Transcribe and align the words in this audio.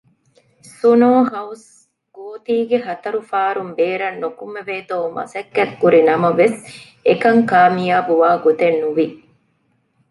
ސުނޯހައުސް 0.77 1.67
ގޯތީގެ 2.17 2.77
ހަތަރު 2.85 3.19
ފާރުން 3.29 3.71
ބޭރަށް 3.77 4.19
ނުކުމެވޭތޯ 4.23 4.97
މަސައްކަތްކުރި 5.15 6.01
ނަމަވެސް 6.09 6.57
އެކަން 7.07 7.41
ކާމިޔާބުވާ 7.51 8.29
ގޮތެއް 8.43 8.79
ނުވި 8.81 9.07